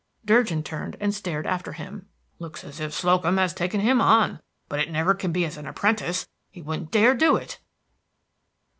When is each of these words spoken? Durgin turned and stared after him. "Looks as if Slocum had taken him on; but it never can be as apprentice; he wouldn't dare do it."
Durgin 0.25 0.63
turned 0.63 0.97
and 0.99 1.13
stared 1.13 1.45
after 1.45 1.73
him. 1.73 2.07
"Looks 2.39 2.63
as 2.63 2.79
if 2.79 2.91
Slocum 2.91 3.37
had 3.37 3.55
taken 3.55 3.81
him 3.81 4.01
on; 4.01 4.39
but 4.67 4.79
it 4.79 4.89
never 4.89 5.13
can 5.13 5.31
be 5.31 5.45
as 5.45 5.57
apprentice; 5.57 6.27
he 6.49 6.59
wouldn't 6.59 6.89
dare 6.89 7.13
do 7.13 7.35
it." 7.35 7.59